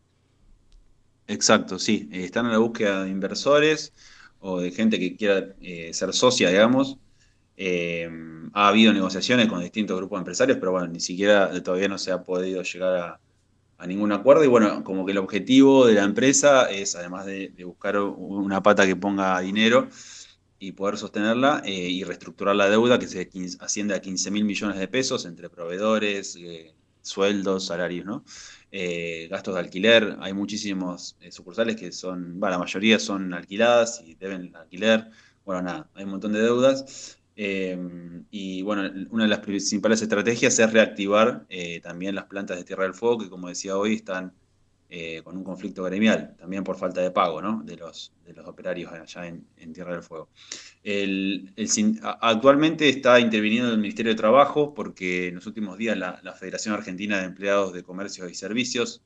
Exacto, 1.28 1.80
sí. 1.80 2.10
Eh, 2.12 2.26
están 2.26 2.46
en 2.46 2.52
la 2.52 2.58
búsqueda 2.58 3.04
de 3.04 3.10
inversores 3.10 3.94
o 4.40 4.60
de 4.60 4.72
gente 4.72 5.00
que 5.00 5.16
quiera 5.16 5.56
eh, 5.62 5.94
ser 5.94 6.14
socia, 6.14 6.50
digamos. 6.50 6.98
Eh, 7.58 8.10
ha 8.54 8.68
habido 8.70 8.92
negociaciones 8.94 9.48
con 9.48 9.62
distintos 9.62 9.98
grupos 9.98 10.18
de 10.18 10.22
empresarios, 10.22 10.58
pero 10.58 10.72
bueno, 10.72 10.88
ni 10.88 11.00
siquiera 11.00 11.62
todavía 11.64 11.88
no 11.88 11.98
se 11.98 12.12
ha 12.12 12.24
podido 12.24 12.64
llegar 12.64 12.96
a, 12.96 13.20
ningún 13.88 14.12
acuerdo. 14.12 14.44
Y 14.44 14.48
bueno, 14.48 14.84
como 14.84 15.06
que 15.06 15.12
el 15.12 15.18
objetivo 15.18 15.86
de 15.86 15.96
la 15.96 16.04
empresa 16.04 16.70
es, 16.70 16.96
además 16.96 17.26
de 17.26 17.54
buscar 17.66 18.00
una 18.00 18.62
pata 18.62 18.86
que 18.86 18.96
ponga 18.96 19.40
dinero, 19.40 19.88
y 20.62 20.74
poder 20.74 20.96
sostenerla 20.96 21.64
eh, 21.66 21.72
y 21.72 22.04
reestructurar 22.04 22.56
la 22.56 22.70
deuda 22.70 23.00
que 23.00 23.08
se 23.08 23.28
asciende 23.60 23.96
a 23.96 24.00
15 24.00 24.30
mil 24.30 24.46
millones 24.46 24.78
de 24.78 24.88
pesos 24.88 25.26
entre 25.26 25.50
proveedores, 25.50 26.36
eh, 26.36 26.76
sueldos, 27.02 27.66
salarios, 27.66 28.06
¿no? 28.06 28.24
Eh, 28.72 29.28
gastos 29.32 29.56
de 29.56 29.60
alquiler. 29.60 30.18
Hay 30.22 30.34
muchísimos 30.34 31.18
sucursales 31.32 31.76
que 31.76 31.92
son, 31.92 32.40
bueno, 32.40 32.52
la 32.52 32.60
mayoría 32.60 33.00
son 33.00 33.34
alquiladas 33.34 34.04
y 34.06 34.14
deben 34.14 34.56
alquiler. 34.56 35.10
Bueno, 35.44 35.64
nada, 35.64 35.90
hay 35.96 36.04
un 36.04 36.12
montón 36.12 36.32
de 36.32 36.42
deudas. 36.42 37.18
Y 37.44 38.62
bueno, 38.62 38.84
una 39.10 39.24
de 39.24 39.30
las 39.30 39.40
principales 39.40 40.02
estrategias 40.02 40.60
es 40.60 40.72
reactivar 40.72 41.46
también 41.82 42.16
las 42.16 42.26
plantas 42.26 42.58
de 42.58 42.64
Tierra 42.64 42.84
del 42.84 42.94
Fuego, 42.94 43.20
que 43.20 43.30
como 43.30 43.48
decía 43.48 43.78
hoy, 43.78 43.96
están 43.96 44.34
con 45.24 45.38
un 45.38 45.44
conflicto 45.44 45.84
gremial, 45.84 46.36
también 46.38 46.64
por 46.64 46.78
falta 46.78 47.02
de 47.02 47.12
pago 47.12 47.42
¿no? 47.42 47.64
de, 47.64 47.78
los, 47.78 48.12
operarios 48.46 48.92
allá 48.92 49.28
en, 49.28 49.74
Tierra 49.74 49.94
del 49.94 50.04
Fuego. 50.04 50.30
Actualmente 52.22 52.90
está 52.90 53.20
interviniendo 53.20 53.72
el 53.72 53.80
Ministerio 53.80 54.12
de 54.12 54.18
Trabajo 54.18 54.74
porque 54.74 55.30
en 55.30 55.36
los 55.36 55.48
últimos 55.48 55.78
días 55.78 55.98
la, 55.98 56.36
Federación 56.38 56.76
Argentina 56.76 57.20
de 57.20 57.26
Empleados 57.26 57.74
de 57.74 57.84
Comercio 57.84 58.28
y 58.28 58.36
Servicios, 58.36 59.02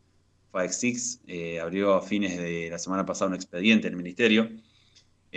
FAEX 0.52 1.20
eh, 1.28 1.60
abrió 1.60 1.96
a 1.96 2.02
fines 2.02 2.38
de 2.38 2.70
la 2.72 2.80
semana 2.80 3.06
pasada 3.06 3.30
un 3.30 3.36
expediente 3.36 3.88
en 3.88 3.94
el 3.94 3.98
Ministerio. 3.98 4.50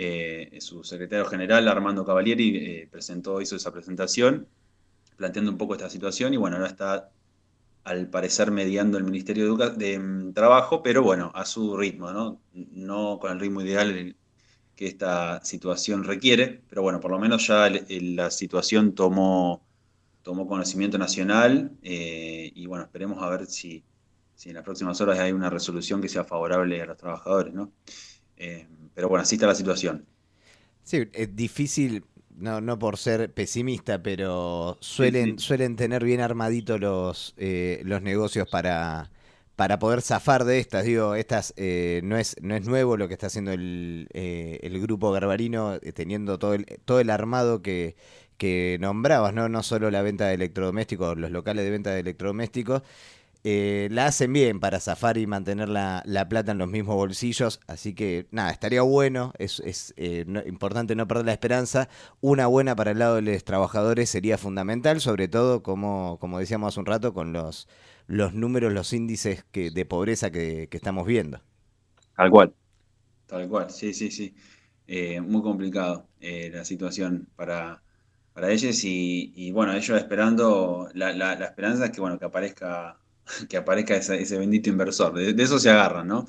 Eh, 0.01 0.61
su 0.61 0.81
secretario 0.85 1.25
general, 1.25 1.67
Armando 1.67 2.05
Cavalieri, 2.05 2.55
eh, 2.55 2.87
presentó, 2.89 3.41
hizo 3.41 3.57
esa 3.57 3.73
presentación 3.73 4.47
planteando 5.17 5.51
un 5.51 5.57
poco 5.57 5.73
esta 5.73 5.89
situación 5.89 6.33
y 6.33 6.37
bueno, 6.37 6.55
ahora 6.55 6.69
está 6.69 7.11
al 7.83 8.09
parecer 8.09 8.49
mediando 8.49 8.97
el 8.97 9.03
Ministerio 9.03 9.57
de, 9.57 9.99
mm, 9.99 10.31
Trabajo, 10.33 10.81
pero 10.81 11.03
bueno, 11.03 11.33
a 11.35 11.43
su 11.43 11.75
ritmo, 11.75 12.13
¿no? 12.13 13.19
Con 13.19 13.31
el 13.33 13.41
ritmo 13.41 13.61
ideal 13.61 14.15
que 14.73 14.87
esta 14.87 15.43
situación 15.43 16.05
requiere, 16.05 16.61
pero 16.69 16.81
bueno, 16.81 17.01
por 17.01 17.11
lo 17.11 17.19
menos 17.19 17.45
ya 17.47 17.69
la 17.69 18.31
situación 18.31 18.95
tomó, 18.95 19.65
tomó 20.23 20.47
conocimiento 20.47 20.97
nacional 20.97 21.71
eh, 21.83 22.53
y 22.55 22.65
bueno, 22.67 22.85
esperemos 22.85 23.21
a 23.21 23.29
ver 23.29 23.47
si, 23.47 23.83
si, 24.33 24.47
en 24.47 24.55
las 24.55 24.63
próximas 24.63 25.01
horas 25.01 25.19
hay 25.19 25.33
una 25.33 25.49
resolución 25.49 26.01
que 26.01 26.07
sea 26.07 26.23
favorable 26.23 26.81
a 26.81 26.85
los 26.85 26.95
trabajadores, 26.95 27.53
¿no? 27.53 27.73
Pero 28.99 29.07
bueno, 29.07 29.23
así 29.23 29.35
está 29.35 29.47
la 29.47 29.55
situación. 29.55 30.05
Sí, 30.83 31.07
es 31.13 31.33
difícil 31.33 32.03
no, 32.35 32.59
no 32.59 32.77
por 32.77 32.97
ser 32.97 33.33
pesimista, 33.33 34.03
pero 34.03 34.77
suelen, 34.81 35.39
suelen 35.39 35.77
tener 35.77 36.03
bien 36.03 36.19
armaditos 36.19 36.81
los, 36.81 37.33
eh, 37.37 37.81
los 37.85 38.01
negocios 38.01 38.49
para, 38.49 39.09
para 39.55 39.79
poder 39.79 40.01
zafar 40.01 40.43
de 40.43 40.59
estas. 40.59 40.83
Digo, 40.83 41.15
estas 41.15 41.53
eh, 41.55 42.01
no, 42.03 42.17
es, 42.17 42.35
no 42.41 42.57
es 42.57 42.67
nuevo 42.67 42.97
lo 42.97 43.07
que 43.07 43.13
está 43.13 43.27
haciendo 43.27 43.53
el, 43.53 44.09
eh, 44.13 44.59
el 44.63 44.81
grupo 44.81 45.13
Garbarino, 45.13 45.79
teniendo 45.93 46.37
todo 46.37 46.55
el, 46.55 46.65
todo 46.83 46.99
el 46.99 47.09
armado 47.09 47.61
que, 47.61 47.95
que 48.35 48.75
nombrabas, 48.81 49.33
¿no? 49.33 49.47
no 49.47 49.63
solo 49.63 49.91
la 49.91 50.01
venta 50.01 50.27
de 50.27 50.33
electrodomésticos, 50.33 51.17
los 51.17 51.31
locales 51.31 51.63
de 51.63 51.71
venta 51.71 51.91
de 51.91 52.01
electrodomésticos, 52.01 52.81
eh, 53.45 53.87
la 53.91 54.07
hacen 54.07 54.33
bien 54.33 54.59
para 54.59 54.81
zafar 54.81 55.17
y 55.17 55.25
mantener 55.25 55.69
la, 55.69 56.03
plata 56.29 56.51
en 56.51 56.57
los 56.57 56.67
mismos 56.67 56.95
bolsillos, 56.95 57.61
así 57.67 57.95
que 57.95 58.27
nada, 58.31 58.51
estaría 58.51 58.81
bueno, 58.81 59.31
es, 59.37 59.61
es 59.61 59.93
eh, 59.95 60.25
importante 60.45 60.93
no 60.93 61.07
perder 61.07 61.25
la 61.25 61.31
esperanza, 61.31 61.87
una 62.19 62.47
buena 62.47 62.75
para 62.75 62.91
el 62.91 62.99
lado 62.99 63.15
de 63.15 63.21
los 63.21 63.45
trabajadores 63.45 64.09
sería 64.09 64.37
fundamental, 64.37 64.99
sobre 64.99 65.29
todo 65.29 65.63
como, 65.63 66.17
como 66.19 66.39
decíamos 66.39 66.73
hace 66.73 66.81
un 66.81 66.85
rato, 66.85 67.13
con 67.13 67.31
los, 67.31 67.69
los 68.07 68.33
números, 68.33 68.73
los 68.73 68.91
índices 68.91 69.45
que, 69.51 69.71
de 69.71 69.85
pobreza 69.85 70.31
que, 70.31 70.67
estamos 70.71 71.07
viendo. 71.07 71.39
Tal 72.17 72.29
cual, 72.31 72.53
tal 73.25 73.47
cual, 73.47 73.71
sí, 73.71 73.93
sí, 73.93 74.11
sí, 74.11 74.35
eh, 74.85 75.21
muy 75.21 75.41
complicado 75.41 76.09
la 76.19 76.65
situación 76.65 77.29
para, 77.37 77.81
para 78.33 78.51
ellos 78.51 78.83
y, 78.83 79.49
bueno, 79.53 79.71
ellos 79.71 79.97
esperando, 79.97 80.89
la, 80.93 81.13
la, 81.13 81.35
la 81.35 81.45
esperanza 81.45 81.85
es 81.85 81.91
que, 81.91 82.01
bueno, 82.01 82.19
que 82.19 82.25
aparezca 82.25 82.99
que 83.49 83.57
aparezca 83.57 83.95
ese, 83.95 84.37
bendito 84.37 84.69
inversor. 84.69 85.13
De, 85.13 85.43
eso 85.43 85.59
se 85.59 85.69
agarran, 85.69 86.07
¿no? 86.07 86.25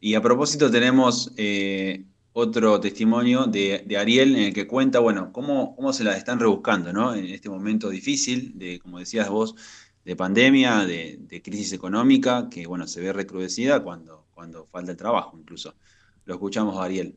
Y 0.00 0.14
a 0.14 0.20
propósito 0.20 0.70
tenemos 0.70 1.32
eh, 1.36 2.04
otro 2.34 2.80
testimonio 2.80 3.46
de, 3.46 3.96
Ariel 3.98 4.34
en 4.36 4.42
el 4.44 4.54
que 4.54 4.66
cuenta, 4.66 4.98
bueno, 4.98 5.30
cómo, 5.32 5.74
cómo 5.76 5.92
se 5.92 6.04
la 6.04 6.16
están 6.16 6.40
rebuscando, 6.40 6.92
¿no? 6.92 7.14
En 7.14 7.26
este 7.26 7.48
momento 7.48 7.88
difícil, 7.88 8.58
de, 8.58 8.80
como 8.80 8.98
decías 8.98 9.28
vos, 9.28 9.54
de 10.04 10.16
pandemia, 10.16 10.84
de, 10.84 11.40
crisis 11.42 11.72
económica, 11.72 12.48
que, 12.50 12.66
bueno, 12.66 12.86
se 12.86 13.00
ve 13.00 13.12
recrudecida 13.12 13.80
cuando, 13.80 14.26
cuando 14.34 14.66
falta 14.66 14.90
el 14.90 14.96
trabajo, 14.96 15.38
incluso. 15.38 15.74
Lo 16.24 16.34
escuchamos 16.34 16.76
a 16.78 16.84
Ariel. 16.84 17.16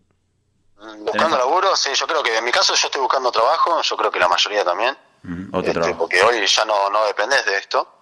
Buscando 1.00 1.38
laburo, 1.38 1.76
sí, 1.76 1.90
yo 1.96 2.06
creo 2.06 2.22
que 2.22 2.38
en 2.38 2.46
mi 2.46 2.52
caso 2.52 2.76
yo 2.76 2.88
estoy 2.88 3.02
buscando 3.02 3.32
trabajo, 3.32 3.82
yo 3.82 3.98
creo 3.98 4.12
que 4.12 4.20
la 4.20 4.28
mayoría 4.28 4.64
también. 4.64 4.96
este, 5.52 5.96
porque 5.96 6.22
hoy 6.22 6.46
ya 6.46 6.66
no, 6.66 6.90
no 6.92 7.06
dependés 7.06 7.44
de 7.46 7.58
esto. 7.58 7.97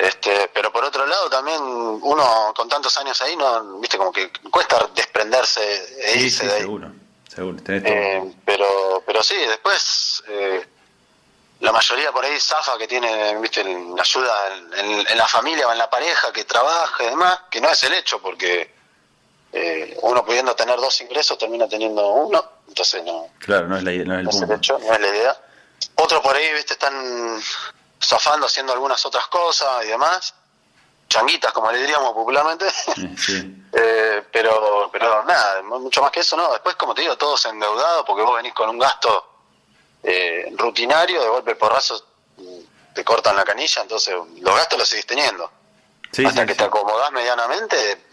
Este, 0.00 0.50
pero 0.54 0.72
por 0.72 0.82
otro 0.82 1.04
lado 1.04 1.28
también 1.28 1.60
uno 1.60 2.54
con 2.56 2.66
tantos 2.70 2.96
años 2.96 3.20
ahí 3.20 3.36
no, 3.36 3.78
viste, 3.80 3.98
como 3.98 4.10
que 4.10 4.32
cuesta 4.50 4.88
desprenderse 4.94 5.60
e 6.02 6.20
irse 6.20 6.46
de 6.46 6.54
ahí. 6.54 6.60
Seguro, 6.62 6.90
seguro. 7.28 7.58
Eh, 7.68 8.34
pero, 8.42 9.02
pero 9.04 9.22
sí, 9.22 9.36
después 9.36 10.22
eh, 10.26 10.66
la 11.60 11.70
mayoría 11.70 12.12
por 12.12 12.24
ahí 12.24 12.40
zafa 12.40 12.78
que 12.78 12.88
tiene, 12.88 13.36
viste, 13.40 13.60
ayuda 13.60 14.34
en, 14.78 15.18
la 15.18 15.28
familia 15.28 15.68
o 15.68 15.72
en 15.72 15.78
la 15.78 15.90
pareja 15.90 16.32
que 16.32 16.44
trabaja 16.44 17.04
y 17.04 17.06
demás, 17.08 17.40
que 17.50 17.60
no 17.60 17.68
es 17.68 17.82
el 17.82 17.92
hecho, 17.92 18.22
porque 18.22 18.72
eh, 19.52 19.98
uno 20.00 20.24
pudiendo 20.24 20.56
tener 20.56 20.76
dos 20.76 20.98
ingresos 21.02 21.36
termina 21.36 21.68
teniendo 21.68 22.08
uno, 22.08 22.42
entonces 22.66 23.04
no. 23.04 23.28
Claro, 23.38 23.68
no 23.68 23.76
es, 23.76 23.82
la, 23.82 23.92
no 23.92 24.30
es 24.30 24.40
el, 24.40 24.50
hecho, 24.50 24.78
no 24.78 24.94
es 24.94 25.00
la 25.00 25.08
idea. 25.08 25.40
Otro 25.96 26.22
por 26.22 26.36
ahí, 26.36 26.50
viste, 26.54 26.72
están 26.72 27.42
zafando 28.02 28.46
haciendo 28.46 28.72
algunas 28.72 29.04
otras 29.04 29.26
cosas 29.28 29.84
y 29.84 29.88
demás, 29.88 30.34
changuitas 31.08 31.52
como 31.52 31.70
le 31.70 31.78
diríamos 31.78 32.12
popularmente, 32.12 32.66
eh, 33.72 34.24
pero 34.32 34.88
pero 34.92 35.24
nada, 35.24 35.62
mucho 35.62 36.02
más 36.02 36.10
que 36.10 36.20
eso, 36.20 36.36
no, 36.36 36.52
después 36.52 36.76
como 36.76 36.94
te 36.94 37.02
digo, 37.02 37.16
todos 37.16 37.44
endeudados 37.46 38.04
porque 38.06 38.22
vos 38.22 38.36
venís 38.36 38.54
con 38.54 38.68
un 38.70 38.78
gasto 38.78 39.26
eh, 40.02 40.52
rutinario, 40.56 41.20
de 41.20 41.28
golpe 41.28 41.56
porrazo 41.56 42.04
te 42.94 43.04
cortan 43.04 43.36
la 43.36 43.44
canilla, 43.44 43.82
entonces 43.82 44.14
los 44.14 44.54
gastos 44.56 44.78
los 44.78 44.88
seguís 44.88 45.06
teniendo. 45.06 45.50
Hasta 46.26 46.44
que 46.44 46.54
te 46.54 46.64
acomodás 46.64 47.12
medianamente, 47.12 48.04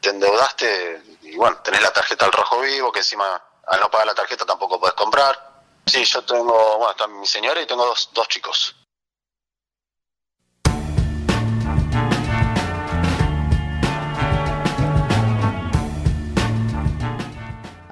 te 0.00 0.10
endeudaste 0.10 1.02
y 1.22 1.36
bueno, 1.36 1.58
tenés 1.58 1.82
la 1.82 1.92
tarjeta 1.92 2.26
al 2.26 2.32
rojo 2.32 2.60
vivo, 2.60 2.92
que 2.92 3.00
encima 3.00 3.42
al 3.66 3.80
no 3.80 3.90
pagar 3.90 4.06
la 4.06 4.14
tarjeta 4.14 4.44
tampoco 4.44 4.78
podés 4.78 4.94
comprar. 4.94 5.50
Sí, 5.86 6.04
yo 6.04 6.22
tengo, 6.24 6.78
bueno, 6.78 6.90
está 6.92 7.06
mi 7.08 7.26
señora 7.26 7.60
y 7.60 7.66
tengo 7.66 7.84
dos, 7.84 8.10
dos 8.12 8.28
chicos. 8.28 8.76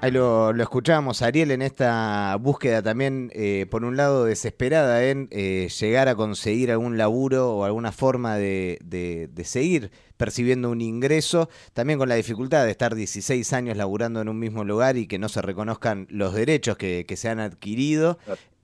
Ahí 0.02 0.12
lo, 0.12 0.54
lo 0.54 0.62
escuchábamos, 0.62 1.21
Ariel, 1.21 1.50
en 1.50 1.61
esta 1.61 2.35
búsqueda 2.40 2.80
también, 2.80 3.30
eh, 3.35 3.66
por 3.71 3.85
un 3.85 3.99
lado, 3.99 4.25
desesperada 4.25 5.04
en 5.04 5.28
eh, 5.30 5.69
llegar 5.78 6.09
a 6.09 6.14
conseguir 6.14 6.71
algún 6.71 6.97
laburo 6.97 7.52
o 7.54 7.64
alguna 7.64 7.92
forma 7.92 8.37
de, 8.37 9.28
seguir 9.45 9.90
percibiendo 10.16 10.71
un 10.71 10.80
ingreso, 10.80 11.50
también 11.75 11.99
con 11.99 12.09
la 12.09 12.14
dificultad 12.14 12.64
de 12.64 12.71
estar 12.71 12.95
16 12.95 13.52
años 13.52 13.76
laburando 13.76 14.23
en 14.23 14.30
un 14.30 14.38
mismo 14.38 14.64
lugar 14.64 14.97
y 14.97 15.07
que 15.07 15.19
no 15.19 15.28
se 15.28 15.42
reconozcan 15.42 16.07
los 16.09 16.33
derechos 16.33 16.78
que, 16.78 17.04
que 17.07 17.16
se 17.19 17.28
han 17.28 17.38
adquirido. 17.38 18.19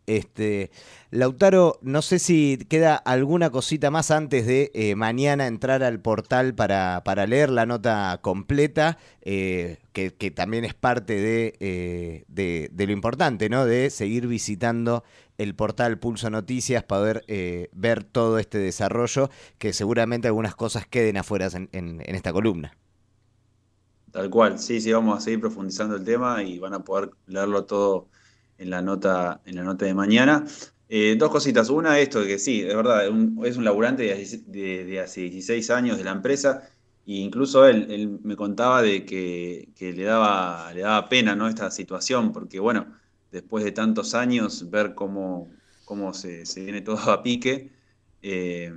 Este, 0.06 0.70
Lautaro, 1.10 1.80
no 1.82 2.00
sé 2.00 2.20
si 2.20 2.58
queda 2.68 2.94
alguna 2.94 3.50
cosita 3.50 3.90
más 3.90 4.12
antes 4.12 4.46
de 4.46 4.70
eh, 4.72 4.94
mañana 4.94 5.48
entrar 5.48 5.82
al 5.82 5.98
portal 5.98 6.54
para, 6.54 7.02
para, 7.04 7.26
leer 7.26 7.50
la 7.50 7.66
nota 7.66 8.20
completa, 8.22 8.98
eh, 9.22 9.78
que, 9.92 10.10
también 10.30 10.64
es 10.64 10.75
parte 10.75 11.56
eh, 11.58 12.25
de, 12.28 12.70
de, 12.72 12.86
lo 12.86 12.92
importante, 12.92 13.48
¿no? 13.48 13.64
De 13.64 13.90
seguir 13.90 14.28
visitando 14.28 15.02
el 15.38 15.56
portal 15.56 15.98
Pulso 15.98 16.30
Noticias 16.30 16.84
para 16.84 16.96
poder 17.00 17.68
ver 17.72 18.04
todo 18.04 18.38
este 18.38 18.58
desarrollo, 18.58 19.28
que 19.58 19.72
seguramente 19.72 20.28
algunas 20.28 20.54
cosas 20.54 20.86
queden 20.86 21.16
afuera 21.16 21.48
en, 21.52 21.68
en, 21.72 22.00
en 22.04 22.14
esta 22.14 22.32
columna. 22.32 22.76
Tal 24.12 24.30
cual, 24.30 24.58
sí, 24.58 24.80
sí, 24.80 24.92
vamos 24.92 25.18
a 25.18 25.20
seguir 25.20 25.40
profundizando 25.40 25.96
el 25.96 26.04
tema 26.04 26.42
y 26.42 26.58
van 26.58 26.75
a 26.75 26.84
poder 26.84 27.10
leerlo 27.26 27.64
todo 27.64 28.08
en 28.58 28.70
la 28.70 28.82
nota, 28.82 29.40
en 29.44 29.56
la 29.56 29.62
nota 29.62 29.84
de 29.86 29.94
mañana. 29.94 30.44
Eh, 30.88 31.16
dos 31.18 31.30
cositas. 31.30 31.68
Una, 31.70 31.98
esto 31.98 32.20
de 32.20 32.26
que 32.28 32.38
sí, 32.38 32.62
es 32.62 32.75
verdad, 32.75 33.06
es 33.44 33.56
un 33.56 33.64
laburante 33.64 34.02
de, 34.46 35.00
hace 35.00 35.20
16 35.22 35.70
años 35.70 35.98
de 35.98 36.04
la 36.04 36.12
empresa. 36.12 36.68
E 37.06 37.14
incluso 37.14 37.66
él, 37.66 37.86
él 37.90 38.18
me 38.22 38.36
contaba 38.36 38.82
de 38.82 39.04
que, 39.04 39.72
le, 39.78 40.04
daba, 40.04 40.72
le 40.72 40.80
daba 40.82 41.08
pena 41.08 41.36
¿no? 41.36 41.48
esta 41.48 41.70
situación, 41.70 42.32
porque 42.32 42.60
bueno, 42.60 42.86
después 43.30 43.64
de 43.64 43.72
tantos 43.72 44.14
años, 44.14 44.70
ver 44.70 44.94
cómo, 44.94 45.48
cómo 45.84 46.14
se, 46.14 46.44
viene 46.56 46.80
todo 46.82 46.98
a 47.10 47.22
pique, 47.22 47.72
eh, 48.22 48.72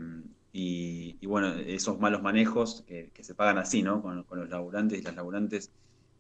y, 0.52 1.26
bueno, 1.26 1.54
esos 1.54 2.00
malos 2.00 2.22
manejos 2.22 2.84
que, 2.88 3.12
se 3.22 3.36
pagan 3.36 3.58
así, 3.60 3.82
¿no? 3.84 4.02
Con, 4.02 4.24
con, 4.24 4.40
los 4.40 4.50
laburantes 4.50 5.00
y 5.00 5.02
las 5.04 5.16
laburantes 5.16 5.72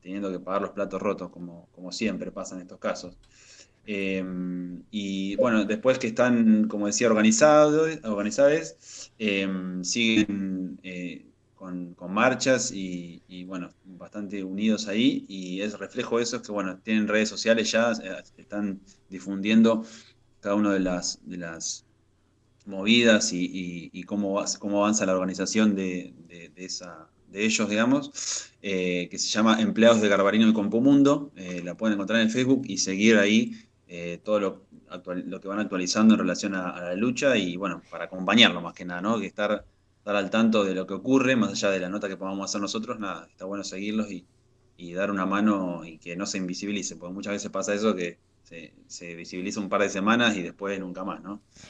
teniendo 0.01 0.32
que 0.32 0.39
pagar 0.39 0.62
los 0.62 0.72
platos 0.72 1.01
rotos, 1.01 1.29
como, 1.29 1.68
como 1.74 1.91
siempre 1.91 2.32
pasa 2.32 2.56
en 2.56 2.62
estos 2.62 2.79
casos. 2.79 3.18
Em, 3.86 4.84
y 4.91 5.35
bueno, 5.38 5.66
después 5.66 5.98
que 5.98 6.07
están, 6.07 6.68
como 6.68 6.85
decía, 6.85 7.07
organizados, 7.07 7.98
organizados 8.03 9.12
em, 9.18 9.83
siguen 9.83 10.79
eh, 10.83 11.25
con, 11.55 11.96
marchas 12.09 12.72
y, 12.72 13.44
bueno, 13.46 13.72
bastante 13.85 14.44
unidos 14.44 14.88
ahí. 14.88 15.25
Y 15.27 15.62
es 15.62 15.77
reflejo 15.79 16.18
de 16.18 16.24
eso 16.24 16.38
es 16.38 16.44
que, 16.44 16.51
bueno, 16.51 16.77
tienen 16.83 17.07
redes 17.07 17.29
sociales 17.29 17.72
ya, 17.72 17.92
eh, 17.94 18.22
están 18.38 18.79
difundiendo 19.09 19.83
cada 20.40 20.55
una 20.55 20.72
de 20.72 20.79
las, 20.81 21.20
de 21.25 21.38
las 21.38 21.85
movidas 22.66 23.31
y, 23.33 24.03
cómo, 24.03 24.44
cómo 24.59 24.83
avanza 24.83 25.05
la 25.05 25.14
organización 25.14 25.75
de, 25.75 26.14
esa, 26.55 27.09
de 27.31 27.46
ellos, 27.46 27.70
digamos, 27.70 28.51
eh, 28.61 29.07
que 29.09 29.18
se 29.18 29.29
llama 29.29 29.61
Empleados 29.61 30.01
de 30.01 30.09
Garbarino 30.09 30.48
y 30.48 30.53
Compumundo. 30.53 31.31
la 31.63 31.75
pueden 31.75 31.94
encontrar 31.94 32.22
en 32.22 32.29
Facebook 32.29 32.63
y 32.68 32.77
seguir 32.77 33.18
ahí 33.18 33.53
eh, 33.92 34.20
todo 34.24 34.39
lo, 34.39 34.65
lo, 35.25 35.42
que 35.42 35.48
van 35.48 35.57
actualizando 35.57 36.13
en 36.13 36.20
relación 36.20 36.53
a, 36.53 36.79
la 36.79 36.94
lucha 36.94 37.35
y 37.37 37.57
bueno, 37.57 37.81
para 37.89 38.05
acompañarlo 38.05 38.61
más 38.61 38.75
que 38.75 38.85
nada, 38.85 39.01
¿no? 39.01 39.20
Que 39.20 39.25
estar, 39.25 39.65
estar 39.98 40.15
al 40.15 40.29
tanto 40.29 40.63
de 40.63 40.75
lo 40.75 40.85
que 40.85 40.94
ocurre, 40.94 41.35
más 41.35 41.53
allá 41.53 41.72
de 41.72 41.79
la 41.79 41.89
nota 41.89 42.07
que 42.07 42.15
podamos 42.15 42.48
hacer 42.48 42.61
nosotros, 42.61 43.00
nada, 43.00 43.27
está 43.31 43.46
bueno 43.46 43.63
seguirlos 43.63 44.11
y, 44.11 44.27
y 44.77 44.94
dar 44.94 45.09
una 45.09 45.25
mano 45.25 45.83
y 45.85 45.98
que 45.98 46.15
no 46.15 46.27
se 46.27 46.37
invisibilice, 46.37 46.98
porque 46.98 47.15
muchas 47.15 47.33
veces 47.33 47.50
pasa 47.50 47.74
eso 47.74 47.96
que 47.96 48.20
se, 48.44 48.74
se, 48.85 49.15
visibiliza 49.15 49.59
un 49.59 49.70
par 49.70 49.81
de 49.81 49.89
semanas 49.89 50.37
y 50.37 50.44
después 50.44 50.79
nunca 50.79 51.03
más, 51.03 51.24
¿no? 51.24 51.42